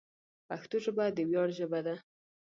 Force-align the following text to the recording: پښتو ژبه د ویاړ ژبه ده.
پښتو 0.47 0.75
ژبه 0.85 1.05
د 1.15 1.19
ویاړ 1.29 1.49
ژبه 1.59 1.79
ده. 1.87 1.95